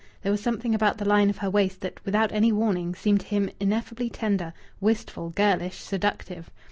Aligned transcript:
There 0.23 0.31
was 0.31 0.41
something 0.41 0.73
about 0.73 0.97
the 0.97 1.05
line 1.07 1.29
of 1.29 1.37
her 1.37 1.49
waist 1.51 1.81
that, 1.81 2.03
without 2.03 2.31
any 2.31 2.51
warning, 2.51 2.95
seemed 2.95 3.19
to 3.21 3.27
him 3.27 3.51
ineffably 3.59 4.09
tender, 4.09 4.51
wistful, 4.79 5.29
girlish, 5.29 5.77
seductive. 5.77 6.49